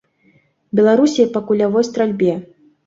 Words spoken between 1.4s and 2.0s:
кулявой